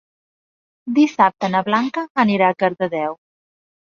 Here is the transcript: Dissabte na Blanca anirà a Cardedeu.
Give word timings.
Dissabte 0.99 1.49
na 1.55 1.61
Blanca 1.67 2.05
anirà 2.25 2.47
a 2.53 2.57
Cardedeu. 2.65 3.15